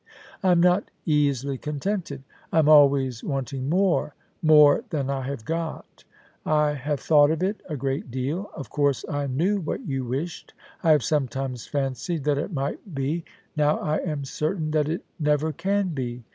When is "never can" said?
15.19-15.89